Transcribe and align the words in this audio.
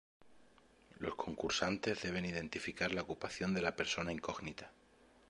Los 0.97 1.13
concursantes 1.13 2.01
deben 2.01 2.25
identificar 2.25 2.91
la 2.91 3.03
ocupación 3.03 3.53
de 3.53 3.61
la 3.61 3.75
persona 3.75 4.11
incógnita. 4.11 4.71